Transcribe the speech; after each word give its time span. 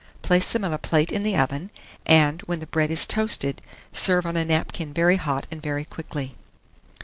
Place 0.23 0.51
them 0.51 0.65
on 0.65 0.73
a 0.73 0.79
plate 0.79 1.11
in 1.11 1.21
the 1.21 1.37
oven, 1.37 1.69
and, 2.07 2.41
when 2.47 2.59
the 2.59 2.65
bread 2.65 2.89
is 2.89 3.05
toasted, 3.05 3.61
serve 3.93 4.25
on 4.25 4.35
a 4.35 4.43
napkin 4.43 4.95
very 4.95 5.17
hot 5.17 5.45
and 5.51 5.61
very 5.61 5.85
quickly. 5.85 6.33